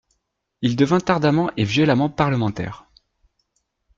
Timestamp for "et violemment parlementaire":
1.57-2.87